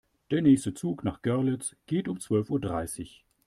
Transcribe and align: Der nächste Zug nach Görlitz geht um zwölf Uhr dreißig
Der 0.31 0.41
nächste 0.41 0.73
Zug 0.73 1.03
nach 1.03 1.21
Görlitz 1.21 1.75
geht 1.85 2.07
um 2.07 2.19
zwölf 2.19 2.49
Uhr 2.49 2.59
dreißig 2.59 3.23